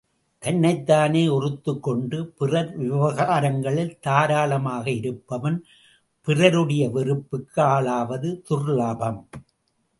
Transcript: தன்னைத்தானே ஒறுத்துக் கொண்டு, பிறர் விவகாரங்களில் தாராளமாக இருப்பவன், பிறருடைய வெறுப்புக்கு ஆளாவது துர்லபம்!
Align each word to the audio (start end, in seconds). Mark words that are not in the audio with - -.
தன்னைத்தானே 0.43 1.27
ஒறுத்துக் 1.27 1.83
கொண்டு, 1.83 2.27
பிறர் 2.27 2.77
விவகாரங்களில் 2.77 3.99
தாராளமாக 3.99 4.91
இருப்பவன், 4.91 5.59
பிறருடைய 6.27 6.89
வெறுப்புக்கு 6.89 7.61
ஆளாவது 7.61 8.41
துர்லபம்! 8.49 9.21